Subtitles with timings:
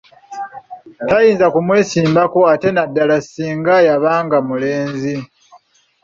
[1.07, 5.15] Tayinza kumwesimbako ate naddala ssinga yabanga mulenzi.